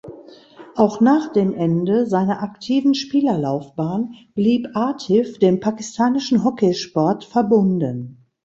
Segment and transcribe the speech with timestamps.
[0.75, 8.17] Auch nach dem Ende seiner aktiven Spielerlaufbahn blieb Atif dem pakistanischen Hockeysport verbunden.